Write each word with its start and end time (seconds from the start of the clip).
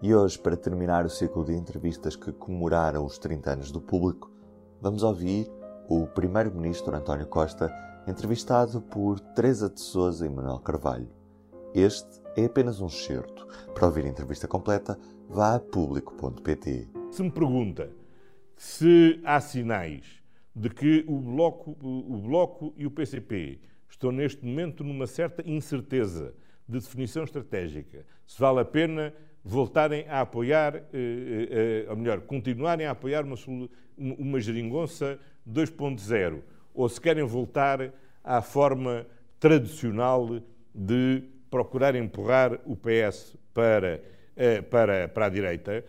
E 0.00 0.14
hoje, 0.14 0.38
para 0.38 0.56
terminar 0.56 1.04
o 1.04 1.10
ciclo 1.10 1.44
de 1.44 1.52
entrevistas 1.52 2.14
que 2.14 2.30
comemoraram 2.30 3.04
os 3.04 3.18
30 3.18 3.50
anos 3.54 3.72
do 3.72 3.80
público, 3.80 4.30
vamos 4.80 5.02
ouvir 5.02 5.50
o 5.88 6.06
Primeiro-Ministro 6.06 6.94
António 6.94 7.26
Costa 7.26 7.68
entrevistado 8.06 8.80
por 8.80 9.18
Teresa 9.18 9.68
de 9.68 9.80
Souza 9.80 10.24
e 10.24 10.28
Manuel 10.28 10.60
Carvalho. 10.60 11.08
Este 11.74 12.22
é 12.36 12.44
apenas 12.44 12.80
um 12.80 12.88
certo. 12.88 13.44
Para 13.74 13.86
ouvir 13.86 14.04
a 14.04 14.08
entrevista 14.08 14.46
completa, 14.46 14.96
vá 15.28 15.56
a 15.56 15.60
público.pt. 15.60 16.88
Se 17.10 17.22
me 17.24 17.32
pergunta 17.32 17.90
se 18.56 19.20
há 19.24 19.40
sinais 19.40 20.22
de 20.54 20.70
que 20.70 21.04
o 21.08 21.18
Bloco, 21.18 21.76
o 21.82 22.18
Bloco 22.18 22.72
e 22.76 22.86
o 22.86 22.90
PCP 22.92 23.60
estão 23.90 24.12
neste 24.12 24.46
momento 24.46 24.84
numa 24.84 25.08
certa 25.08 25.42
incerteza 25.44 26.32
de 26.68 26.78
definição 26.78 27.24
estratégica. 27.24 28.06
Se 28.24 28.38
vale 28.38 28.60
a 28.60 28.64
pena 28.64 29.12
voltarem 29.44 30.06
a 30.08 30.20
apoiar, 30.20 30.76
eh, 30.76 30.84
eh, 30.92 31.86
ou 31.88 31.96
melhor, 31.96 32.20
continuarem 32.20 32.86
a 32.86 32.90
apoiar 32.90 33.24
uma, 33.24 33.36
uma 33.96 34.40
geringonça 34.40 35.18
2.0, 35.48 36.42
ou 36.74 36.88
se 36.88 37.00
querem 37.00 37.24
voltar 37.24 37.92
à 38.22 38.42
forma 38.42 39.06
tradicional 39.40 40.40
de 40.74 41.22
procurar 41.50 41.94
empurrar 41.94 42.60
o 42.66 42.76
PS 42.76 43.36
para, 43.54 44.02
eh, 44.36 44.60
para, 44.62 45.08
para 45.08 45.26
a 45.26 45.30
direita, 45.30 45.84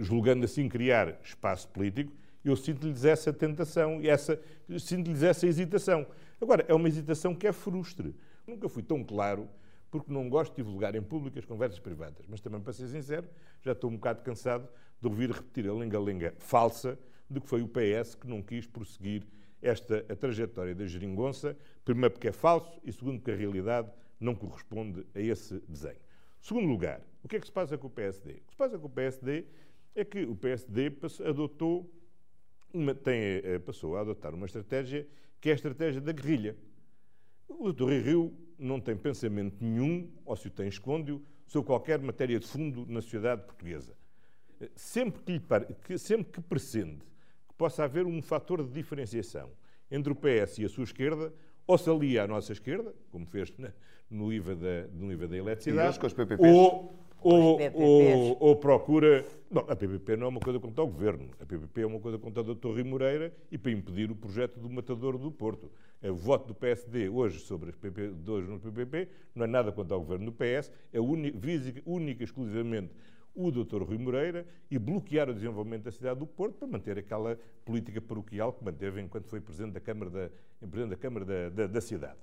julgando 0.00 0.46
assim 0.46 0.68
criar 0.68 1.18
espaço 1.22 1.68
político, 1.68 2.12
eu 2.44 2.56
sinto-lhes 2.56 3.04
essa 3.04 3.32
tentação 3.32 4.00
e 4.00 4.08
essa, 4.08 4.40
sinto-lhes 4.78 5.22
essa 5.22 5.46
hesitação. 5.46 6.06
Agora, 6.40 6.64
é 6.66 6.74
uma 6.74 6.88
hesitação 6.88 7.34
que 7.34 7.46
é 7.46 7.52
frustre. 7.52 8.14
Nunca 8.46 8.68
fui 8.68 8.82
tão 8.82 9.04
claro, 9.04 9.48
porque 9.92 10.10
não 10.10 10.26
gosto 10.26 10.52
de 10.52 10.62
divulgar 10.62 10.94
em 10.94 11.02
público 11.02 11.38
as 11.38 11.44
conversas 11.44 11.78
privadas. 11.78 12.24
Mas 12.26 12.40
também, 12.40 12.58
para 12.62 12.72
ser 12.72 12.88
sincero, 12.88 13.28
já 13.60 13.72
estou 13.72 13.90
um 13.90 13.96
bocado 13.96 14.22
cansado 14.22 14.66
de 14.98 15.06
ouvir 15.06 15.30
repetir 15.30 15.68
a 15.68 15.74
lenga-lenga 15.74 16.34
falsa 16.38 16.98
de 17.28 17.38
que 17.38 17.46
foi 17.46 17.60
o 17.60 17.68
PS 17.68 18.14
que 18.14 18.26
não 18.26 18.42
quis 18.42 18.66
prosseguir 18.66 19.22
esta 19.60 19.98
a 20.08 20.16
trajetória 20.16 20.74
da 20.74 20.86
geringonça, 20.86 21.54
primeiro 21.84 22.14
porque 22.14 22.28
é 22.28 22.32
falso 22.32 22.80
e 22.82 22.90
segundo 22.90 23.18
porque 23.18 23.32
a 23.32 23.36
realidade 23.36 23.92
não 24.18 24.34
corresponde 24.34 25.06
a 25.14 25.20
esse 25.20 25.60
desenho. 25.68 26.00
Segundo 26.40 26.66
lugar, 26.66 27.02
o 27.22 27.28
que 27.28 27.36
é 27.36 27.40
que 27.40 27.46
se 27.46 27.52
passa 27.52 27.76
com 27.76 27.86
o 27.86 27.90
PSD? 27.90 28.30
O 28.30 28.34
que 28.34 28.50
se 28.52 28.56
passa 28.56 28.78
com 28.78 28.86
o 28.86 28.90
PSD 28.90 29.44
é 29.94 30.04
que 30.06 30.24
o 30.24 30.34
PSD 30.34 30.90
adotou 31.28 31.92
uma, 32.72 32.94
tem, 32.94 33.42
eh, 33.44 33.58
passou 33.58 33.98
a 33.98 34.00
adotar 34.00 34.34
uma 34.34 34.46
estratégia 34.46 35.06
que 35.38 35.50
é 35.50 35.52
a 35.52 35.54
estratégia 35.54 36.00
da 36.00 36.12
guerrilha. 36.12 36.56
O 37.46 37.70
Dr. 37.70 37.90
Rio 38.02 38.41
não 38.58 38.80
tem 38.80 38.96
pensamento 38.96 39.56
nenhum, 39.60 40.10
ou 40.24 40.36
se 40.36 40.48
o 40.48 40.50
tem, 40.50 40.68
esconde-o, 40.68 41.22
sobre 41.46 41.66
qualquer 41.66 42.00
matéria 42.00 42.38
de 42.38 42.46
fundo 42.46 42.86
na 42.86 43.00
sociedade 43.00 43.42
portuguesa. 43.42 43.94
Sempre 44.74 45.22
que, 45.22 45.42
que, 45.84 45.98
sempre 45.98 46.32
que 46.32 46.40
prescinde 46.40 47.04
que 47.48 47.54
possa 47.56 47.84
haver 47.84 48.06
um 48.06 48.22
fator 48.22 48.62
de 48.64 48.70
diferenciação 48.72 49.50
entre 49.90 50.12
o 50.12 50.16
PS 50.16 50.58
e 50.58 50.64
a 50.64 50.68
sua 50.68 50.84
esquerda, 50.84 51.32
ou 51.66 51.76
se 51.76 51.90
alia 51.90 52.24
à 52.24 52.26
nossa 52.26 52.52
esquerda, 52.52 52.94
como 53.10 53.26
fez 53.26 53.52
no 54.08 54.32
IVA 54.32 54.54
da, 54.56 54.86
no 54.92 55.12
IVA 55.12 55.28
da 55.28 55.36
eletricidade, 55.36 55.98
ou, 56.48 57.01
ou, 57.22 57.58
ou, 57.74 58.36
ou, 58.40 58.56
procura. 58.56 59.24
Não, 59.50 59.62
a 59.68 59.76
PPP 59.76 60.16
não 60.16 60.26
é 60.26 60.28
uma 60.28 60.40
coisa 60.40 60.58
contra 60.58 60.82
o 60.82 60.86
governo. 60.86 61.28
A 61.40 61.46
PPP 61.46 61.82
é 61.82 61.86
uma 61.86 62.00
coisa 62.00 62.18
contra 62.18 62.42
o 62.42 62.54
Dr. 62.54 62.74
Rio 62.74 62.86
Moreira 62.86 63.32
e 63.50 63.58
para 63.58 63.70
impedir 63.70 64.10
o 64.10 64.14
projeto 64.14 64.58
do 64.58 64.68
Matador 64.68 65.18
do 65.18 65.30
Porto. 65.30 65.70
O 66.02 66.14
voto 66.14 66.48
do 66.48 66.54
PSD 66.54 67.08
hoje 67.08 67.38
sobre 67.40 67.70
as 67.70 67.76
PP, 67.76 68.12
de 68.12 68.30
hoje 68.30 68.48
no 68.48 68.58
PPP 68.58 69.08
não 69.34 69.44
é 69.44 69.46
nada 69.46 69.70
contra 69.70 69.96
o 69.96 70.00
governo 70.00 70.26
do 70.26 70.32
PS, 70.32 70.70
é 70.92 71.00
única 71.00 72.22
e 72.22 72.24
exclusivamente 72.24 72.92
o 73.34 73.50
Dr. 73.50 73.82
Rui 73.82 73.98
Moreira 73.98 74.46
e 74.70 74.78
bloquear 74.78 75.28
o 75.28 75.34
desenvolvimento 75.34 75.84
da 75.84 75.90
cidade 75.90 76.18
do 76.18 76.26
Porto 76.26 76.54
para 76.56 76.68
manter 76.68 76.98
aquela 76.98 77.38
política 77.64 78.00
paroquial 78.00 78.52
que 78.52 78.64
manteve 78.64 79.00
enquanto 79.00 79.26
foi 79.26 79.40
Presidente 79.40 79.72
da 79.72 79.80
Câmara 79.80 80.10
da, 80.10 80.30
presidente 80.66 80.90
da, 80.90 80.96
Câmara 80.96 81.24
da, 81.24 81.48
da, 81.48 81.66
da 81.66 81.80
cidade. 81.80 82.18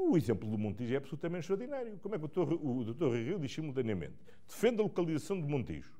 O 0.00 0.16
exemplo 0.16 0.48
do 0.48 0.56
Montijo 0.56 0.94
é 0.94 0.96
absolutamente 0.96 1.40
extraordinário. 1.40 1.98
Como 2.00 2.14
é 2.14 2.18
que 2.18 2.24
o 2.24 2.28
Dr. 2.28 2.52
O 2.52 2.84
Dr. 2.84 3.16
Rio 3.16 3.38
diz 3.40 3.52
simultaneamente? 3.52 4.14
Defende 4.46 4.80
a 4.80 4.84
localização 4.84 5.40
de 5.40 5.48
Montijo. 5.48 5.92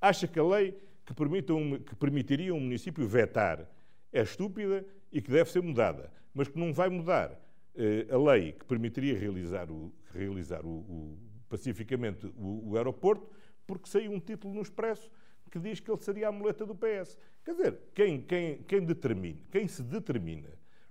Acha 0.00 0.28
que 0.28 0.38
a 0.38 0.44
lei 0.44 0.78
que, 1.04 1.12
permita 1.12 1.52
um, 1.52 1.76
que 1.80 1.96
permitiria 1.96 2.54
um 2.54 2.60
município 2.60 3.04
vetar 3.04 3.68
é 4.12 4.22
estúpida 4.22 4.86
e 5.10 5.20
que 5.20 5.28
deve 5.28 5.50
ser 5.50 5.60
mudada, 5.60 6.12
mas 6.32 6.46
que 6.46 6.56
não 6.56 6.72
vai 6.72 6.88
mudar 6.88 7.36
eh, 7.74 8.06
a 8.08 8.16
lei 8.16 8.52
que 8.52 8.64
permitiria 8.64 9.18
realizar, 9.18 9.68
o, 9.72 9.92
realizar 10.14 10.64
o, 10.64 10.68
o, 10.68 11.18
pacificamente 11.48 12.26
o, 12.36 12.70
o 12.70 12.76
aeroporto, 12.76 13.28
porque 13.66 13.88
saiu 13.88 14.12
um 14.12 14.20
título 14.20 14.54
no 14.54 14.62
Expresso 14.62 15.10
que 15.50 15.58
diz 15.58 15.80
que 15.80 15.90
ele 15.90 16.00
seria 16.00 16.28
a 16.28 16.32
muleta 16.32 16.64
do 16.64 16.74
PS. 16.74 17.18
Quer 17.44 17.54
dizer, 17.54 17.78
quem, 17.92 18.22
quem, 18.22 18.62
quem 18.62 18.84
determina, 18.84 19.40
quem 19.50 19.66
se 19.66 19.82
determina 19.82 20.48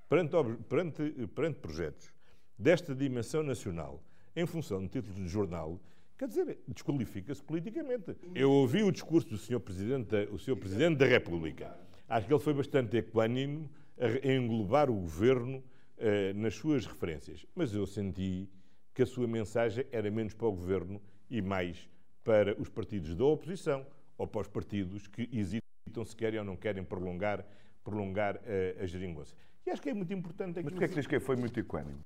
perante, 0.09 0.35
perante, 0.67 1.27
perante 1.33 1.59
projetos 1.59 2.11
desta 2.57 2.93
dimensão 2.93 3.43
nacional 3.43 4.03
em 4.35 4.45
função 4.45 4.81
de 4.81 4.89
títulos 4.89 5.17
de 5.17 5.27
jornal, 5.27 5.79
quer 6.17 6.27
dizer, 6.27 6.59
desqualifica-se 6.67 7.43
politicamente. 7.43 8.15
Eu 8.33 8.51
ouvi 8.51 8.83
o 8.83 8.91
discurso 8.91 9.29
do 9.29 9.37
Sr. 9.37 9.59
Presidente, 9.59 10.15
o 10.31 10.37
Sr. 10.37 10.55
Presidente 10.55 10.97
da 10.97 11.05
República. 11.05 11.75
Acho 12.07 12.27
que 12.27 12.33
ele 12.33 12.41
foi 12.41 12.53
bastante 12.53 12.97
equânime 12.97 13.69
a 13.97 14.31
englobar 14.31 14.89
o 14.89 14.95
governo 14.95 15.63
eh, 15.97 16.33
nas 16.33 16.55
suas 16.55 16.85
referências. 16.85 17.45
Mas 17.55 17.73
eu 17.73 17.85
senti 17.85 18.49
que 18.93 19.03
a 19.03 19.05
sua 19.05 19.27
mensagem 19.27 19.85
era 19.91 20.09
menos 20.09 20.33
para 20.33 20.47
o 20.47 20.51
governo 20.51 21.01
e 21.29 21.41
mais 21.41 21.89
para 22.23 22.59
os 22.59 22.69
partidos 22.69 23.15
da 23.15 23.23
oposição 23.23 23.85
ou 24.17 24.27
para 24.27 24.41
os 24.41 24.47
partidos 24.47 25.07
que 25.07 25.29
hesitam 25.31 26.03
se 26.05 26.15
querem 26.15 26.39
ou 26.39 26.45
não 26.45 26.55
querem 26.55 26.83
prolongar, 26.83 27.45
prolongar 27.83 28.39
eh, 28.45 28.77
a 28.79 28.85
geringonça. 28.85 29.35
E 29.65 29.69
acho 29.69 29.81
que 29.81 29.89
é 29.89 29.93
muito 29.93 30.11
importante... 30.13 30.61
Mas 30.63 30.73
porquê 30.73 30.85
é 30.85 30.87
que 30.87 30.95
diz 30.95 31.07
que 31.07 31.19
foi 31.19 31.35
muito 31.35 31.59
equânime? 31.59 31.99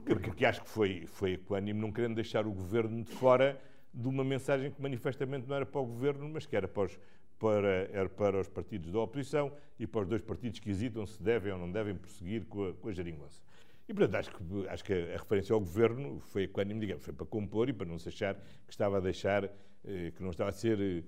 Porque, 0.00 0.14
porque 0.14 0.46
acho 0.46 0.62
que 0.62 0.68
foi, 0.68 1.06
foi 1.06 1.32
equânime, 1.34 1.80
não 1.80 1.92
querendo 1.92 2.14
deixar 2.14 2.46
o 2.46 2.52
governo 2.52 3.02
de 3.02 3.10
fora 3.12 3.60
de 3.92 4.08
uma 4.08 4.24
mensagem 4.24 4.70
que 4.70 4.82
manifestamente 4.82 5.48
não 5.48 5.54
era 5.54 5.64
para 5.64 5.80
o 5.80 5.86
governo, 5.86 6.28
mas 6.28 6.44
que 6.46 6.56
era 6.56 6.66
para 6.66 6.84
os, 6.84 6.98
para, 7.38 7.88
era 7.92 8.08
para 8.08 8.40
os 8.40 8.48
partidos 8.48 8.90
da 8.90 8.98
oposição 8.98 9.52
e 9.78 9.86
para 9.86 10.02
os 10.02 10.08
dois 10.08 10.22
partidos 10.22 10.58
que 10.58 10.68
hesitam 10.68 11.06
se 11.06 11.22
devem 11.22 11.52
ou 11.52 11.58
não 11.58 11.70
devem 11.70 11.94
prosseguir 11.94 12.44
com 12.46 12.68
a, 12.68 12.74
com 12.74 12.88
a 12.88 12.92
geringonça. 12.92 13.40
E, 13.88 13.92
portanto, 13.92 14.16
acho 14.16 14.30
que, 14.30 14.68
acho 14.68 14.84
que 14.84 14.92
a 14.92 15.18
referência 15.18 15.52
ao 15.52 15.60
governo 15.60 16.18
foi 16.20 16.44
equânime, 16.44 16.80
digamos, 16.80 17.04
foi 17.04 17.12
para 17.12 17.26
compor 17.26 17.68
e 17.68 17.72
para 17.72 17.86
não 17.86 17.98
se 17.98 18.08
achar 18.08 18.34
que 18.34 18.72
estava 18.72 18.96
a 18.96 19.00
deixar, 19.00 19.44
eh, 19.44 20.10
que 20.16 20.22
não 20.22 20.30
estava 20.30 20.50
a 20.50 20.52
ser, 20.52 21.04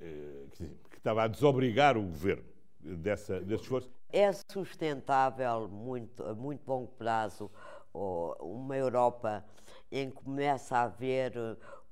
eh, 0.00 0.46
que 0.54 0.96
estava 0.96 1.24
a 1.24 1.26
desobrigar 1.26 1.96
o 1.96 2.02
governo 2.02 2.44
dessa, 2.80 3.40
desse 3.40 3.64
esforço. 3.64 3.90
É 4.12 4.30
sustentável 4.32 5.68
muito, 5.68 6.22
a 6.22 6.34
muito 6.34 6.66
longo 6.68 6.88
prazo 6.92 7.50
uma 7.92 8.76
Europa 8.76 9.44
em 9.90 10.10
que 10.10 10.16
começa 10.16 10.76
a 10.76 10.82
haver 10.82 11.32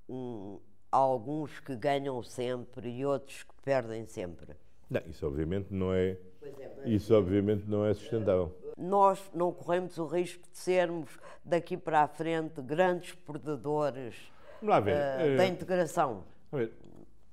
um, 0.08 0.58
alguns 0.90 1.58
que 1.60 1.74
ganham 1.76 2.22
sempre 2.22 2.88
e 2.88 3.04
outros 3.04 3.42
que 3.42 3.54
perdem 3.62 4.06
sempre. 4.06 4.54
Não, 4.88 5.02
isso 5.06 5.26
obviamente 5.26 5.68
não 5.70 5.92
é, 5.92 6.16
é 6.42 6.82
isso 6.86 7.14
obviamente 7.14 7.68
não 7.68 7.84
é 7.84 7.92
sustentável. 7.92 8.56
Nós 8.76 9.30
não 9.34 9.52
corremos 9.52 9.98
o 9.98 10.06
risco 10.06 10.42
de 10.50 10.56
sermos 10.56 11.18
daqui 11.44 11.76
para 11.76 12.02
a 12.02 12.08
frente 12.08 12.62
grandes 12.62 13.12
perdedores 13.12 14.14
uh, 14.62 15.36
da 15.36 15.46
integração. 15.46 16.24
Ver, 16.52 16.72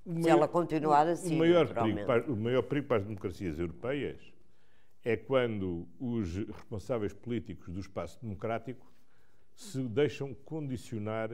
se 0.03 0.11
maior, 0.11 0.29
ela 0.29 0.47
continuar 0.47 1.07
assim. 1.07 1.35
O 1.35 1.39
maior, 1.39 1.67
perigo 1.73 2.05
para, 2.05 2.31
o 2.31 2.35
maior 2.35 2.61
perigo 2.63 2.87
para 2.87 2.97
as 2.97 3.03
democracias 3.03 3.59
europeias 3.59 4.34
é 5.05 5.15
quando 5.15 5.87
os 5.99 6.35
responsáveis 6.35 7.13
políticos 7.13 7.71
do 7.71 7.79
espaço 7.79 8.19
democrático 8.19 8.91
se 9.53 9.79
deixam 9.83 10.33
condicionar 10.33 11.29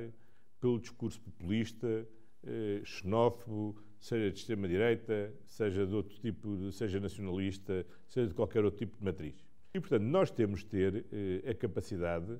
pelo 0.59 0.77
discurso 0.77 1.21
populista, 1.21 2.05
eh, 2.43 2.81
xenófobo, 2.83 3.81
seja 3.97 4.29
de 4.29 4.37
extrema-direita, 4.37 5.33
seja 5.45 5.87
de 5.87 5.93
outro 5.95 6.19
tipo, 6.19 6.71
seja 6.71 6.99
nacionalista, 6.99 7.85
seja 8.07 8.27
de 8.27 8.33
qualquer 8.33 8.65
outro 8.65 8.77
tipo 8.77 8.97
de 8.97 9.03
matriz. 9.05 9.43
E, 9.73 9.79
portanto, 9.79 10.03
nós 10.03 10.29
temos 10.29 10.59
de 10.59 10.65
ter 10.65 11.05
eh, 11.11 11.49
a 11.49 11.53
capacidade 11.53 12.37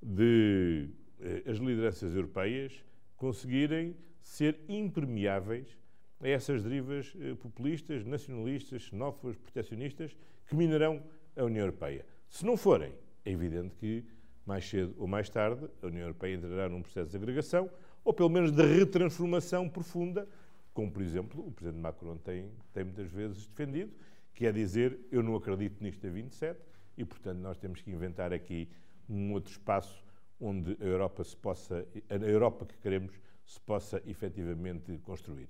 de 0.00 0.88
eh, 1.18 1.42
as 1.44 1.58
lideranças 1.58 2.14
europeias 2.14 2.84
conseguirem 3.16 3.96
ser 4.20 4.60
impermeáveis 4.68 5.76
a 6.20 6.28
essas 6.28 6.62
derivas 6.62 7.12
eh, 7.20 7.34
populistas, 7.34 8.04
nacionalistas, 8.04 8.82
xenófobas, 8.82 9.36
proteccionistas 9.36 10.16
que 10.46 10.56
minarão 10.56 11.02
a 11.36 11.44
União 11.44 11.62
Europeia. 11.62 12.04
Se 12.28 12.44
não 12.44 12.56
forem, 12.56 12.92
é 13.24 13.30
evidente 13.30 13.74
que 13.76 14.04
mais 14.44 14.68
cedo 14.68 14.94
ou 14.98 15.06
mais 15.06 15.28
tarde 15.28 15.68
a 15.82 15.86
União 15.86 16.02
Europeia 16.02 16.34
entrará 16.34 16.68
num 16.68 16.82
processo 16.82 17.10
de 17.10 17.16
agregação 17.16 17.70
ou 18.04 18.12
pelo 18.12 18.30
menos 18.30 18.50
de 18.50 18.62
retransformação 18.62 19.68
profunda, 19.68 20.26
como 20.72 20.90
por 20.90 21.02
exemplo 21.02 21.46
o 21.46 21.52
Presidente 21.52 21.80
Macron 21.80 22.16
tem, 22.16 22.50
tem 22.72 22.84
muitas 22.84 23.10
vezes 23.10 23.46
defendido, 23.46 23.92
que 24.34 24.46
é 24.46 24.52
dizer 24.52 24.98
eu 25.12 25.22
não 25.22 25.36
acredito 25.36 25.82
nisto 25.82 26.06
a 26.06 26.10
27 26.10 26.58
e 26.96 27.04
portanto 27.04 27.38
nós 27.38 27.58
temos 27.58 27.82
que 27.82 27.90
inventar 27.90 28.32
aqui 28.32 28.68
um 29.08 29.32
outro 29.32 29.52
espaço 29.52 30.02
onde 30.40 30.76
a 30.80 30.84
Europa 30.84 31.22
se 31.24 31.36
possa, 31.36 31.86
a 32.08 32.14
Europa 32.14 32.64
que 32.64 32.78
queremos 32.78 33.12
se 33.44 33.60
possa 33.60 34.02
efetivamente 34.06 34.96
construir. 34.98 35.48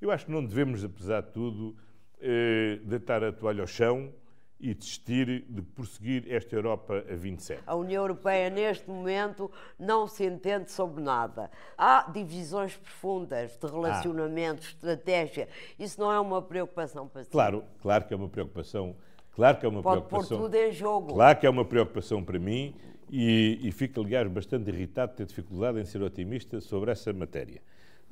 Eu 0.00 0.10
acho 0.10 0.26
que 0.26 0.32
não 0.32 0.44
devemos, 0.44 0.82
apesar 0.82 1.20
de 1.20 1.30
tudo, 1.30 1.76
eh, 2.20 2.80
deitar 2.84 3.22
a 3.22 3.30
toalha 3.30 3.60
ao 3.60 3.66
chão 3.66 4.12
e 4.58 4.74
desistir 4.74 5.44
de 5.48 5.62
prosseguir 5.62 6.24
esta 6.30 6.54
Europa 6.54 7.04
a 7.10 7.14
27. 7.14 7.62
A 7.66 7.74
União 7.74 8.02
Europeia, 8.02 8.50
neste 8.50 8.88
momento, 8.88 9.50
não 9.78 10.06
se 10.06 10.24
entende 10.24 10.70
sobre 10.70 11.02
nada. 11.02 11.50
Há 11.76 12.10
divisões 12.10 12.76
profundas 12.76 13.58
de 13.58 13.66
relacionamento, 13.66 14.62
ah. 14.62 14.68
estratégia. 14.68 15.48
Isso 15.78 16.00
não 16.00 16.12
é 16.12 16.18
uma 16.18 16.40
preocupação 16.40 17.06
para 17.06 17.24
si? 17.24 17.30
Claro, 17.30 17.64
claro 17.80 18.04
que 18.06 18.14
é 18.14 18.16
uma 18.16 18.28
preocupação. 18.28 18.96
Claro 19.32 19.58
que 19.58 19.66
é 19.66 19.68
uma 19.68 19.82
Pode 19.82 20.02
preocupação. 20.02 20.38
pôr 20.38 20.44
tudo 20.44 20.54
em 20.54 20.72
jogo. 20.72 21.14
Claro 21.14 21.38
que 21.38 21.46
é 21.46 21.50
uma 21.50 21.64
preocupação 21.64 22.22
para 22.24 22.38
mim 22.38 22.74
e, 23.10 23.58
e 23.62 23.72
fico, 23.72 24.00
aliás, 24.00 24.30
bastante 24.30 24.68
irritado 24.70 25.12
de 25.12 25.18
ter 25.18 25.26
dificuldade 25.26 25.78
em 25.78 25.84
ser 25.84 26.02
otimista 26.02 26.60
sobre 26.60 26.90
essa 26.90 27.12
matéria. 27.12 27.62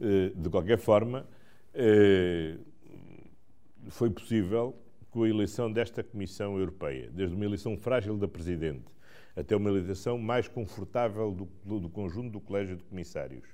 Eh, 0.00 0.32
de 0.34 0.48
qualquer 0.48 0.78
forma, 0.78 1.26
foi 3.88 4.10
possível 4.10 4.74
com 5.10 5.22
a 5.22 5.28
eleição 5.28 5.72
desta 5.72 6.02
Comissão 6.02 6.58
Europeia, 6.58 7.10
desde 7.12 7.34
uma 7.34 7.44
eleição 7.44 7.76
frágil 7.76 8.16
da 8.16 8.28
Presidente 8.28 8.98
até 9.38 9.54
uma 9.54 9.70
eleição 9.70 10.18
mais 10.18 10.48
confortável 10.48 11.30
do, 11.30 11.48
do, 11.64 11.78
do 11.78 11.88
conjunto 11.88 12.32
do 12.32 12.40
Colégio 12.40 12.76
de 12.76 12.82
Comissários, 12.82 13.48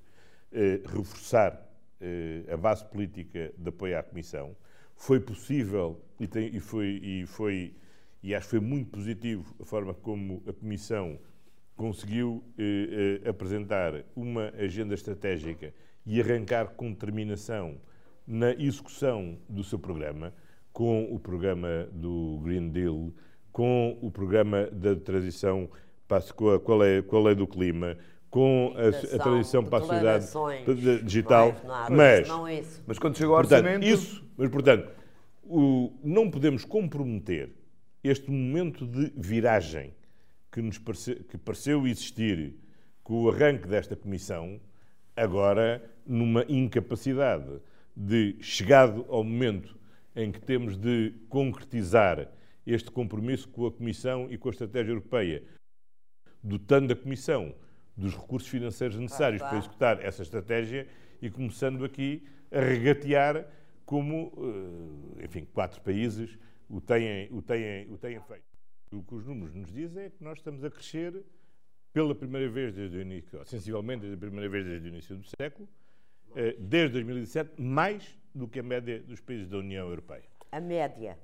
eh, 0.50 0.80
reforçar 0.86 1.60
eh, 2.00 2.44
a 2.50 2.56
base 2.56 2.86
política 2.86 3.52
de 3.56 3.68
apoio 3.68 3.98
à 3.98 4.02
Comissão, 4.02 4.56
foi 4.96 5.20
possível 5.20 6.02
e, 6.18 6.26
tem, 6.26 6.56
e, 6.56 6.58
foi, 6.58 7.00
e, 7.02 7.26
foi, 7.26 7.74
e 8.22 8.34
acho 8.34 8.46
que 8.46 8.50
foi 8.52 8.60
muito 8.60 8.92
positivo 8.92 9.54
a 9.60 9.64
forma 9.66 9.92
como 9.92 10.42
a 10.48 10.54
Comissão 10.54 11.18
conseguiu 11.76 12.42
eh, 12.56 13.20
eh 13.24 13.28
apresentar 13.28 14.04
uma 14.16 14.54
agenda 14.56 14.94
estratégica 14.94 15.74
e 16.06 16.18
arrancar 16.18 16.68
com 16.68 16.90
determinação 16.92 17.78
na 18.26 18.52
execução 18.52 19.38
do 19.48 19.62
seu 19.62 19.78
programa 19.78 20.32
com 20.74 21.04
o 21.04 21.20
programa 21.20 21.88
do 21.92 22.40
Green 22.42 22.68
Deal, 22.68 23.12
com 23.52 23.96
o 24.02 24.10
programa 24.10 24.66
da 24.72 24.96
transição 24.96 25.70
para 26.08 26.18
a, 26.18 26.58
qual 26.58 26.84
é, 26.84 27.00
qual 27.00 27.28
é 27.28 27.34
do 27.34 27.46
clima, 27.46 27.96
com 28.28 28.74
a, 28.76 29.14
a 29.14 29.18
transição 29.20 29.64
para 29.64 29.78
a 29.78 29.80
sociedade 29.82 31.02
digital. 31.04 31.54
Nada, 31.64 31.94
mas, 31.94 32.28
mas 32.84 32.98
quando 32.98 33.16
chegou 33.16 33.36
ao 33.36 33.42
portanto, 33.42 33.64
orçamento. 33.64 33.86
Isso, 33.86 34.24
mas, 34.36 34.50
portanto, 34.50 34.90
o, 35.44 35.92
não 36.02 36.28
podemos 36.28 36.64
comprometer 36.64 37.54
este 38.02 38.28
momento 38.28 38.84
de 38.84 39.12
viragem 39.16 39.94
que, 40.50 40.60
nos 40.60 40.78
parece, 40.78 41.14
que 41.14 41.38
pareceu 41.38 41.86
existir 41.86 42.56
com 43.04 43.22
o 43.22 43.30
arranque 43.30 43.68
desta 43.68 43.94
comissão, 43.94 44.60
agora 45.16 45.80
numa 46.04 46.44
incapacidade 46.48 47.60
de, 47.96 48.36
chegado 48.40 49.04
ao 49.08 49.22
momento 49.22 49.78
em 50.14 50.30
que 50.30 50.40
temos 50.40 50.76
de 50.76 51.14
concretizar 51.28 52.28
este 52.66 52.90
compromisso 52.90 53.48
com 53.48 53.66
a 53.66 53.72
Comissão 53.72 54.28
e 54.30 54.38
com 54.38 54.48
a 54.48 54.52
Estratégia 54.52 54.92
Europeia, 54.92 55.42
dotando 56.42 56.92
a 56.92 56.96
Comissão 56.96 57.54
dos 57.96 58.14
recursos 58.14 58.48
financeiros 58.48 58.98
necessários 58.98 59.42
ah, 59.42 59.48
para 59.48 59.58
executar 59.58 60.04
essa 60.04 60.22
estratégia 60.22 60.86
e 61.20 61.30
começando 61.30 61.84
aqui 61.84 62.26
a 62.50 62.60
regatear 62.60 63.46
como, 63.84 64.32
eh, 65.18 65.24
enfim, 65.24 65.44
quatro 65.44 65.80
países 65.80 66.38
o 66.68 66.80
têm, 66.80 67.28
o 67.30 67.42
têm, 67.42 67.90
o 67.92 67.98
têm 67.98 68.20
feito. 68.20 68.44
O 68.92 69.02
que 69.02 69.14
os 69.14 69.26
números 69.26 69.54
nos 69.54 69.72
dizem 69.72 70.04
é 70.04 70.10
que 70.10 70.22
nós 70.22 70.38
estamos 70.38 70.64
a 70.64 70.70
crescer 70.70 71.24
pela 71.92 72.14
primeira 72.14 72.48
vez 72.48 72.74
desde 72.74 72.96
o 72.96 73.00
início, 73.00 73.44
sensivelmente 73.44 74.00
desde 74.00 74.16
a 74.16 74.18
primeira 74.18 74.48
vez 74.48 74.64
desde 74.64 74.88
o 74.88 74.90
início 74.90 75.16
do 75.16 75.26
século, 75.38 75.68
desde 76.58 76.94
2017, 76.94 77.60
mais 77.60 78.18
do 78.34 78.48
que 78.48 78.60
a 78.60 78.62
média 78.62 79.00
dos 79.00 79.20
países 79.20 79.48
da 79.48 79.58
União 79.58 79.88
Europeia. 79.88 80.24
A 80.50 80.60
média, 80.60 81.18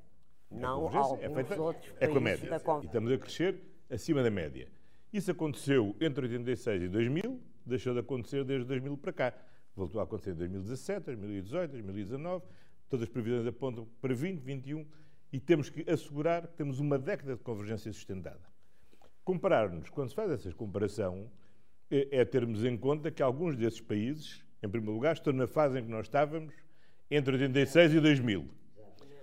não 0.51 0.89
a 0.89 0.99
alguns 0.99 1.21
é 1.21 1.29
feita, 1.29 1.61
outros 1.61 1.87
países 1.87 2.03
é 2.03 2.09
com 2.09 2.19
a 2.19 2.21
média. 2.21 2.51
Da 2.51 2.81
E 2.83 2.87
estamos 2.87 3.13
a 3.13 3.19
crescer 3.19 3.61
acima 3.91 4.23
da 4.23 4.31
média. 4.31 4.69
Isso 5.13 5.31
aconteceu 5.31 5.97
entre 6.01 6.27
86 6.27 6.83
e 6.83 6.89
2000, 6.89 7.41
deixou 7.67 7.93
de 7.93 8.01
acontecer 8.01 8.45
desde 8.45 8.67
2000 8.67 8.97
para 8.97 9.13
cá. 9.13 9.35
Voltou 9.75 10.01
a 10.01 10.05
acontecer 10.05 10.31
em 10.31 10.37
2017, 10.37 11.05
2018, 11.17 11.73
2019. 11.73 12.45
Todas 12.89 13.05
as 13.05 13.09
previsões 13.09 13.47
apontam 13.47 13.87
para 14.01 14.09
2021 14.09 14.87
e 15.33 15.39
temos 15.39 15.71
que 15.71 15.89
assegurar 15.91 16.47
que 16.47 16.55
temos 16.55 16.81
uma 16.81 16.99
década 16.99 17.37
de 17.37 17.43
convergência 17.43 17.93
sustentada. 17.93 18.41
Comparar-nos, 19.25 19.91
quando 19.91 20.09
se 20.09 20.15
faz 20.15 20.31
essa 20.31 20.53
comparação, 20.53 21.31
é, 21.91 22.21
é 22.21 22.25
termos 22.25 22.65
em 22.65 22.77
conta 22.77 23.11
que 23.11 23.23
alguns 23.23 23.57
desses 23.57 23.81
países, 23.81 24.45
em 24.63 24.69
primeiro 24.69 24.95
lugar, 24.95 25.15
estão 25.15 25.33
na 25.33 25.47
fase 25.47 25.79
em 25.79 25.85
que 25.85 25.91
nós 25.91 26.07
estávamos 26.07 26.55
entre 27.11 27.33
86 27.33 27.95
e 27.95 28.01
2000. 28.01 28.49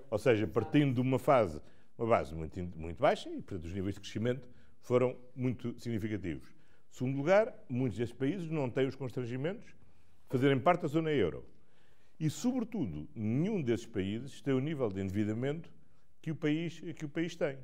Ou 0.10 0.18
seja, 0.18 0.48
partindo 0.48 0.96
de 0.96 1.02
uma 1.02 1.20
fase, 1.20 1.62
uma 1.98 2.08
base 2.08 2.34
muito, 2.34 2.60
muito 2.76 3.00
baixa 3.00 3.30
e, 3.30 3.42
portanto, 3.42 3.66
os 3.66 3.74
níveis 3.74 3.96
de 3.96 4.02
crescimento 4.02 4.48
foram 4.82 5.16
muito 5.36 5.80
significativos. 5.80 6.48
Segundo 6.90 7.18
lugar, 7.18 7.54
muitos 7.70 7.98
desses 7.98 8.16
países 8.16 8.50
não 8.50 8.70
têm 8.70 8.88
os 8.88 8.96
constrangimentos 8.96 9.68
de 9.68 9.76
fazerem 10.30 10.60
parte 10.60 10.82
da 10.82 10.88
zona 10.88 11.12
euro. 11.12 11.46
E, 12.20 12.30
sobretudo, 12.30 13.08
nenhum 13.14 13.62
desses 13.62 13.86
países 13.86 14.42
tem 14.42 14.54
o 14.54 14.60
nível 14.60 14.90
de 14.90 15.02
endividamento 15.02 15.70
que 16.22 16.32
o 16.32 16.36
país, 16.36 16.80
que 16.96 17.06
o 17.06 17.10
país 17.10 17.36
tem. 17.36 17.58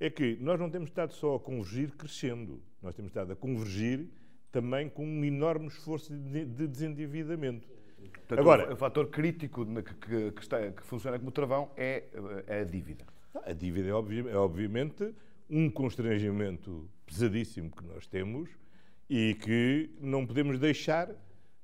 É 0.00 0.10
que 0.10 0.36
nós 0.40 0.58
não 0.58 0.68
temos 0.68 0.90
estado 0.90 1.12
só 1.12 1.36
a 1.36 1.40
convergir 1.40 1.92
crescendo, 1.96 2.62
nós 2.82 2.94
temos 2.94 3.10
estado 3.10 3.32
a 3.32 3.36
convergir 3.36 4.08
também 4.56 4.88
com 4.88 5.06
um 5.06 5.22
enorme 5.22 5.66
esforço 5.66 6.14
de 6.16 6.66
desendividamento. 6.66 7.68
Portanto, 8.26 8.38
Agora, 8.38 8.72
o 8.72 8.76
fator 8.76 9.08
crítico 9.08 9.66
que, 9.66 10.30
que, 10.32 10.40
está, 10.40 10.72
que, 10.72 10.82
funciona 10.82 11.18
como 11.18 11.30
travão 11.30 11.70
é, 11.76 12.04
é 12.46 12.60
a 12.60 12.64
dívida. 12.64 13.04
A 13.44 13.52
dívida 13.52 13.90
é, 13.90 13.92
obvi 13.92 14.26
é, 14.26 14.34
obviamente 14.34 15.14
um 15.50 15.68
constrangimento 15.68 16.88
pesadíssimo 17.04 17.70
que 17.70 17.84
nós 17.84 18.06
temos 18.06 18.48
e 19.10 19.34
que 19.34 19.90
não 20.00 20.26
podemos 20.26 20.58
deixar 20.58 21.14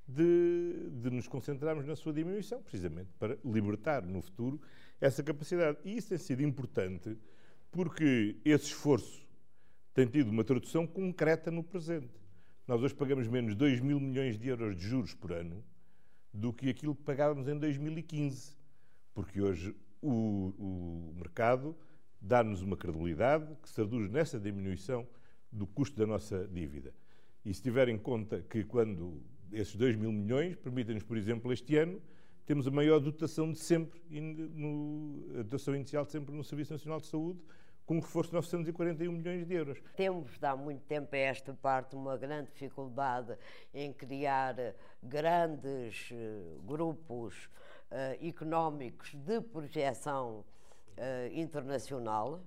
de, 0.06 0.90
de, 0.90 1.08
nos 1.08 1.26
concentrarmos 1.26 1.86
na 1.86 1.96
sua 1.96 2.12
diminuição, 2.12 2.60
precisamente 2.60 3.08
para 3.18 3.38
libertar 3.42 4.02
no 4.02 4.20
futuro 4.20 4.60
essa 5.00 5.22
capacidade. 5.22 5.78
E 5.82 5.96
isso 5.96 6.10
tem 6.10 6.18
sido 6.18 6.42
importante 6.42 7.16
porque 7.70 8.36
esse 8.44 8.66
esforço 8.66 9.26
tem 9.94 10.06
tido 10.06 10.28
uma 10.28 10.44
tradução 10.44 10.86
concreta 10.86 11.50
no 11.50 11.64
presente. 11.64 12.21
Nós 12.66 12.80
hoje 12.80 12.94
pagamos 12.94 13.26
menos 13.26 13.56
2 13.56 13.80
mil 13.80 13.98
milhões 13.98 14.38
de 14.38 14.48
euros 14.48 14.76
de 14.76 14.82
juros 14.82 15.12
por 15.14 15.32
ano 15.32 15.64
do 16.32 16.52
que 16.52 16.70
aquilo 16.70 16.94
que 16.94 17.02
pagávamos 17.02 17.48
em 17.48 17.58
2015. 17.58 18.56
Porque 19.12 19.40
hoje 19.40 19.74
o, 20.00 20.54
o 20.56 21.14
mercado 21.16 21.76
dá-nos 22.20 22.62
uma 22.62 22.76
credibilidade 22.76 23.52
que 23.60 23.68
se 23.68 23.74
traduz 23.74 24.08
nessa 24.08 24.38
diminuição 24.38 25.04
do 25.50 25.66
custo 25.66 25.98
da 25.98 26.06
nossa 26.06 26.46
dívida. 26.46 26.94
E 27.44 27.52
se 27.52 27.60
tiver 27.60 27.88
em 27.88 27.98
conta 27.98 28.40
que 28.42 28.62
quando 28.62 29.20
esses 29.50 29.74
2 29.74 29.96
mil 29.96 30.12
milhões 30.12 30.54
permitem-nos, 30.54 31.02
por 31.02 31.16
exemplo, 31.16 31.52
este 31.52 31.76
ano, 31.76 32.00
temos 32.46 32.68
a 32.68 32.70
maior 32.70 33.00
dotação 33.00 33.52
de 33.52 33.58
sempre, 33.58 34.00
no, 34.08 35.26
a 35.34 35.42
dotação 35.42 35.74
inicial 35.74 36.04
de 36.04 36.12
sempre 36.12 36.32
no 36.32 36.44
Serviço 36.44 36.72
Nacional 36.72 37.00
de 37.00 37.08
Saúde, 37.08 37.40
com 37.86 37.96
um 37.96 38.00
reforço 38.00 38.30
de 38.30 38.34
941 38.36 39.12
milhões 39.12 39.46
de 39.46 39.54
euros. 39.54 39.82
Temos, 39.96 40.42
há 40.42 40.56
muito 40.56 40.82
tempo 40.82 41.14
a 41.14 41.18
esta 41.18 41.52
parte, 41.54 41.96
uma 41.96 42.16
grande 42.16 42.50
dificuldade 42.52 43.36
em 43.74 43.92
criar 43.92 44.56
grandes 45.02 46.10
uh, 46.10 46.62
grupos 46.62 47.48
uh, 47.90 48.26
económicos 48.26 49.14
de 49.14 49.40
projeção 49.40 50.44
uh, 50.96 51.32
internacional. 51.32 52.40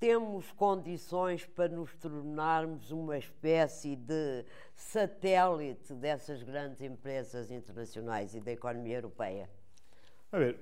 Temos 0.00 0.50
condições 0.52 1.46
para 1.46 1.68
nos 1.68 1.94
tornarmos 1.96 2.90
uma 2.90 3.16
espécie 3.16 3.94
de 3.94 4.44
satélite 4.74 5.94
dessas 5.94 6.42
grandes 6.42 6.80
empresas 6.80 7.50
internacionais 7.50 8.34
e 8.34 8.40
da 8.40 8.50
economia 8.50 8.96
europeia. 8.96 9.48
A 10.32 10.38
ver, 10.38 10.58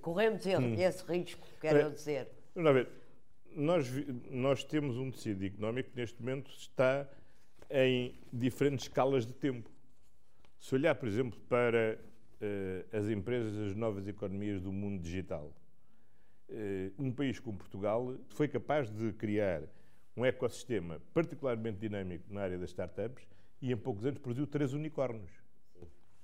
Corremos 0.00 0.44
hum. 0.46 0.74
esse 0.74 1.04
risco, 1.04 1.46
quero 1.60 1.90
dizer. 1.90 2.28
A 2.56 2.72
ver, 2.72 2.88
nós, 3.54 3.90
nós 4.30 4.64
temos 4.64 4.96
um 4.96 5.10
tecido 5.10 5.44
económico 5.44 5.90
que 5.90 5.96
neste 5.96 6.20
momento 6.20 6.50
está 6.50 7.08
em 7.70 8.14
diferentes 8.32 8.86
escalas 8.86 9.26
de 9.26 9.32
tempo. 9.32 9.70
Se 10.58 10.74
olhar, 10.74 10.94
por 10.94 11.08
exemplo, 11.08 11.38
para 11.48 11.98
uh, 12.40 12.96
as 12.96 13.08
empresas 13.08 13.54
das 13.56 13.74
novas 13.74 14.06
economias 14.06 14.60
do 14.60 14.72
mundo 14.72 15.02
digital, 15.02 15.52
uh, 16.48 16.92
um 16.98 17.10
país 17.10 17.40
como 17.40 17.58
Portugal 17.58 18.14
foi 18.28 18.48
capaz 18.48 18.90
de 18.90 19.12
criar 19.12 19.62
um 20.16 20.24
ecossistema 20.24 21.00
particularmente 21.14 21.78
dinâmico 21.78 22.24
na 22.32 22.42
área 22.42 22.58
das 22.58 22.70
startups 22.70 23.26
e 23.60 23.72
em 23.72 23.76
poucos 23.76 24.04
anos 24.04 24.18
produziu 24.18 24.46
três 24.46 24.72
unicórnios. 24.72 25.30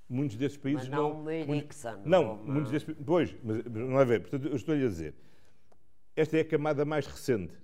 Muitos 0.08 0.36
desses 0.36 0.56
países 0.56 0.88
mas 0.88 0.98
não. 0.98 1.22
Não, 1.22 1.30
Ericsson, 1.30 2.02
não, 2.04 2.34
uma... 2.34 2.54
muitos 2.54 2.70
desses 2.70 2.96
Pois, 3.04 3.34
mas 3.42 3.64
não 3.64 4.00
é 4.00 4.04
ver. 4.04 4.20
Portanto, 4.22 4.48
eu 4.48 4.56
estou-lhe 4.56 4.84
a 4.84 4.88
dizer. 4.88 5.14
Esta 6.18 6.36
é 6.36 6.40
a 6.40 6.44
camada 6.44 6.84
mais 6.84 7.06
recente. 7.06 7.54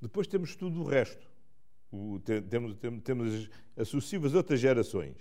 Depois 0.00 0.26
temos 0.26 0.56
tudo 0.56 0.80
o 0.80 0.84
resto. 0.84 1.30
O, 1.90 2.18
temos, 2.48 2.74
temos, 3.02 3.50
as, 3.76 3.86
sucessivas 3.86 4.32
outras 4.32 4.58
gerações. 4.60 5.14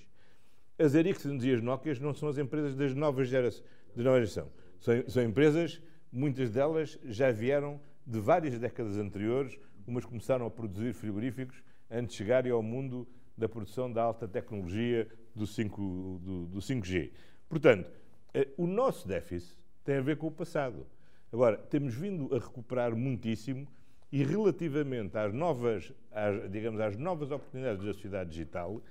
As 0.80 0.96
Ericsson 0.96 1.38
e 1.42 1.54
as 1.54 1.62
Nokias 1.62 2.00
não 2.00 2.14
são 2.14 2.30
as 2.30 2.38
empresas 2.38 2.74
das 2.74 2.96
novas 2.96 3.28
gerações. 3.28 3.66
Nova 3.94 4.20
geração. 4.20 4.50
São, 4.80 5.10
são 5.10 5.22
empresas, 5.22 5.82
muitas 6.10 6.50
delas 6.50 6.98
já 7.04 7.30
vieram 7.30 7.78
de 8.08 8.22
várias 8.22 8.58
décadas 8.58 8.96
anteriores, 8.98 9.60
umas 9.86 10.06
começaram 10.06 10.46
a 10.46 10.50
produzir 10.50 10.94
frigoríficos 10.94 11.62
antes 11.90 12.14
de 12.14 12.20
chegarem 12.20 12.54
ao 12.54 12.64
mundo 12.64 13.06
da 13.38 13.50
produção 13.50 13.92
da 13.92 14.02
alta 14.02 14.30
tecnologia 14.30 15.10
do, 15.36 15.46
5, 15.46 16.22
do, 16.24 16.46
do 16.46 16.60
5G. 16.60 17.12
Portanto, 17.50 17.92
eh, 18.34 18.48
o 18.56 18.66
nosso 18.66 19.06
déficit 19.06 19.58
tem 19.84 19.98
a 19.98 20.02
ver 20.02 20.16
com 20.16 20.28
o 20.28 20.32
passado. 20.32 20.88
Agora, 21.32 21.58
temos 21.58 21.96
vindo 21.96 22.34
a 22.36 22.40
recuperar 22.40 22.94
muitíssimo 22.94 23.66
e 24.12 24.22
relativamente 24.22 25.18
às 25.18 25.34
novas, 25.34 25.94
às, 26.12 26.52
digamos, 26.52 26.82
às 26.82 26.98
novas 26.98 27.32
oportunidades 27.32 27.86
da 27.86 27.94
sociedade 27.94 28.32
digital, 28.32 28.82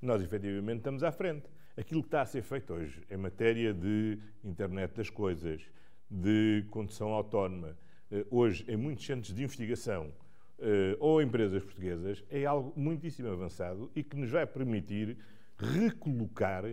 nós 0.00 0.22
efetivamente 0.22 0.78
estamos 0.78 1.02
à 1.02 1.10
frente. 1.10 1.48
Aquilo 1.76 2.02
que 2.02 2.06
está 2.06 2.22
a 2.22 2.26
ser 2.26 2.42
feito 2.42 2.72
hoje 2.72 3.02
em 3.10 3.16
matéria 3.16 3.74
de 3.74 4.16
internet 4.44 4.94
das 4.94 5.10
coisas, 5.10 5.60
de 6.08 6.64
condução 6.70 7.08
autónoma, 7.08 7.76
eh, 8.12 8.24
hoje 8.30 8.64
em 8.68 8.76
muitos 8.76 9.04
centros 9.04 9.34
de 9.34 9.42
investigação 9.42 10.12
eh, 10.60 10.96
ou 11.00 11.20
empresas 11.20 11.64
portuguesas, 11.64 12.24
é 12.30 12.44
algo 12.44 12.72
muitíssimo 12.76 13.28
avançado 13.28 13.90
e 13.94 14.04
que 14.04 14.16
nos 14.16 14.30
vai 14.30 14.46
permitir 14.46 15.16
recolocar 15.58 16.64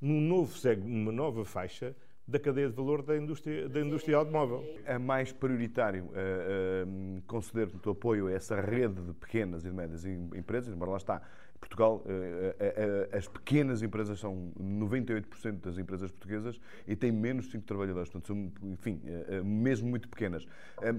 num 0.00 0.22
novo, 0.22 0.54
numa 0.86 1.12
nova 1.12 1.44
faixa 1.44 1.94
da 2.30 2.38
cadeia 2.38 2.68
de 2.68 2.74
valor 2.74 3.02
da 3.02 3.16
indústria, 3.16 3.68
da 3.68 3.80
indústria 3.80 4.16
automóvel. 4.16 4.64
É 4.84 4.96
mais 4.98 5.32
prioritário 5.32 6.04
uh, 6.04 6.08
uh, 6.08 7.22
conceder 7.26 7.66
o 7.66 7.78
teu 7.78 7.92
apoio 7.92 8.28
a 8.28 8.32
essa 8.32 8.60
rede 8.60 9.02
de 9.02 9.12
pequenas 9.12 9.64
e 9.64 9.70
médias 9.70 10.06
empresas, 10.06 10.72
embora 10.72 10.92
lá 10.92 10.96
está. 10.96 11.20
Em 11.56 11.58
Portugal, 11.60 12.02
uh, 12.06 13.16
as 13.16 13.26
pequenas 13.26 13.82
empresas 13.82 14.18
são 14.18 14.52
98% 14.58 15.60
das 15.60 15.76
empresas 15.76 16.10
portuguesas 16.10 16.58
e 16.86 16.94
têm 16.94 17.10
menos 17.12 17.46
de 17.46 17.52
5 17.52 17.66
trabalhadores, 17.66 18.08
portanto, 18.08 18.28
são, 18.28 18.70
enfim, 18.72 19.02
mesmo 19.44 19.88
muito 19.88 20.08
pequenas. 20.08 20.46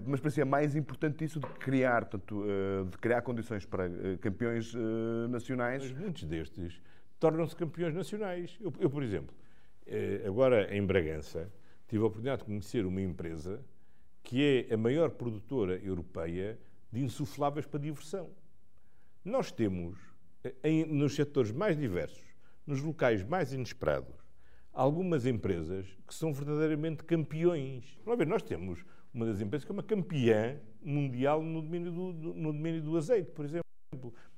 mas 0.05 0.19
para 0.19 0.29
si 0.29 0.39
é 0.39 0.45
mais 0.45 0.75
importante 0.75 1.23
isso 1.23 1.39
de 1.39 1.47
criar, 1.47 2.05
portanto, 2.05 2.45
de 2.91 2.97
criar 2.99 3.23
condições 3.23 3.65
para 3.65 3.89
campeões 4.19 4.71
nacionais. 5.29 5.81
Mas 5.81 5.99
muitos 5.99 6.25
destes 6.25 6.79
tornam-se 7.19 7.55
campeões 7.55 7.95
nacionais. 7.95 8.57
Eu, 8.61 8.71
eu, 8.79 8.89
por 8.89 9.01
exemplo, 9.01 9.33
eh, 9.33 9.50
agora 10.25 10.75
em 10.75 10.85
Bragança, 10.85 11.51
tive 11.87 12.03
a 12.03 12.07
oportunidade 12.07 12.39
de 12.39 12.45
conhecer 12.45 12.85
uma 12.85 13.01
empresa 13.01 13.63
que 14.23 14.67
é 14.69 14.73
a 14.73 14.77
maior 14.77 15.11
produtora 15.11 15.79
europeia 15.83 16.59
de 16.91 17.01
insufláveis 17.01 17.65
para 17.65 17.79
diversão. 17.79 18.29
Nós 19.23 19.51
temos, 19.51 19.97
eh, 20.43 20.53
em, 20.63 20.85
nos 20.85 21.15
setores 21.15 21.51
mais 21.51 21.77
diversos, 21.77 22.23
nos 22.65 22.81
locais 22.81 23.23
mais 23.23 23.53
inesperados, 23.53 24.15
algumas 24.73 25.25
empresas 25.25 25.85
que 26.07 26.13
são 26.13 26.33
verdadeiramente 26.33 27.03
campeões. 27.03 27.97
Ver, 28.17 28.27
nós 28.27 28.41
temos 28.41 28.83
uma 29.13 29.25
das 29.25 29.41
empresas 29.41 29.65
que 29.65 29.71
é 29.71 29.73
uma 29.73 29.83
campeã 29.83 30.59
mundial 30.81 31.43
no 31.43 31.61
domínio 31.61 31.91
do, 31.91 32.13
do, 32.13 32.33
no 32.33 32.53
domínio 32.53 32.81
do 32.81 32.97
azeite, 32.97 33.31
por 33.31 33.45
exemplo. 33.45 33.70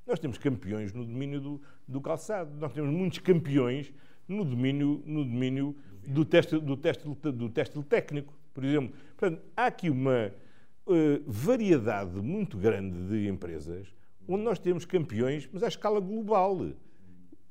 Nós 0.06 0.20
temos 0.20 0.38
campeões 0.38 0.92
no 0.94 1.06
domínio 1.06 1.40
do, 1.40 1.62
do 1.88 2.02
calçado, 2.02 2.52
nós 2.60 2.74
temos 2.74 2.92
muitos 2.92 3.20
campeões 3.20 3.94
no 4.28 4.44
domínio, 4.44 5.02
no 5.06 5.24
domínio 5.24 5.76
do, 6.08 6.26
teste, 6.26 6.60
do, 6.60 6.76
teste, 6.76 7.04
do 7.08 7.50
teste 7.50 7.84
técnico, 7.84 8.34
por 8.54 8.64
exemplo. 8.64 8.96
Portanto, 9.18 9.42
há 9.56 9.66
aqui 9.68 9.90
uma 9.90 10.32
uh, 10.86 11.24
variedade 11.26 12.22
muito 12.22 12.58
grande 12.58 13.08
de 13.08 13.28
empresas 13.28 13.88
onde 14.28 14.44
nós 14.44 14.60
temos 14.60 14.86
campeões, 14.86 15.50
mas 15.52 15.64
à 15.64 15.68
escala 15.68 16.00
global. 16.00 16.58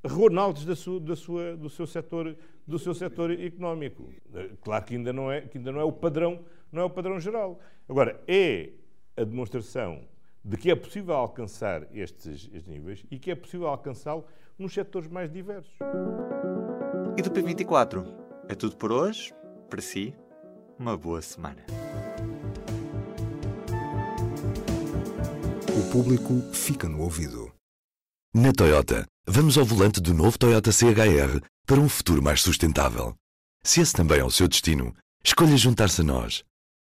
Ronaldos 0.05 0.65
da 0.65 0.75
sua, 0.75 0.99
da 0.99 1.15
sua, 1.15 1.57
do, 1.57 1.71
seu 1.71 1.87
setor, 1.87 2.37
do 2.67 2.79
seu 2.79 2.93
setor 2.93 3.31
económico. 3.31 4.13
Eh, 4.35 4.51
claro 4.61 4.85
que 4.85 4.97
ainda, 4.97 5.13
não 5.13 5.31
é, 5.31 5.43
que 5.43 5.59
ainda 5.59 5.71
não 5.71 5.81
é 5.81 5.85
o 5.85 5.93
padrão, 5.93 6.41
não 6.73 6.83
é 6.83 6.85
o 6.85 6.91
padrão 6.91 7.21
geral. 7.21 7.61
Agora, 7.89 8.21
é 8.27 8.71
a 9.17 9.23
demonstração 9.23 10.03
de 10.45 10.57
que 10.57 10.71
é 10.71 10.75
possível 10.75 11.15
alcançar 11.15 11.87
estes, 11.95 12.49
estes 12.53 12.67
níveis 12.67 13.05
e 13.11 13.19
que 13.19 13.31
é 13.31 13.35
possível 13.35 13.69
alcançá-lo 13.69 14.25
nos 14.59 14.75
setores 14.75 15.09
mais 15.09 15.31
diversos. 15.31 15.73
E 17.17 17.23
do 17.23 17.31
P24? 17.31 18.05
É 18.49 18.55
tudo 18.55 18.77
por 18.77 18.91
hoje. 18.91 19.33
Para 19.69 19.81
si, 19.81 20.15
uma 20.79 20.97
boa 20.97 21.23
semana. 21.23 21.65
O 25.79 25.91
público 25.91 26.35
fica 26.53 26.89
no 26.89 27.01
ouvido. 27.03 27.51
Na 28.35 28.53
Toyota, 28.53 29.07
vamos 29.27 29.57
ao 29.57 29.65
volante 29.65 30.01
do 30.01 30.13
novo 30.13 30.39
Toyota 30.39 30.71
CHR 30.73 31.41
para 31.67 31.81
um 31.81 31.89
futuro 31.89 32.23
mais 32.23 32.43
sustentável. 32.43 33.15
Se 33.63 33.81
esse 33.81 33.93
também 33.93 34.19
é 34.19 34.25
o 34.25 34.31
seu 34.31 34.49
destino, 34.49 34.95
escolha 35.25 35.57
juntar-se 35.57 36.01
a 36.01 36.05
nós. 36.05 36.43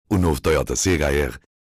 O 0.10 0.18
novo 0.18 0.42
Toyota 0.42 0.76
CHR 0.76 1.40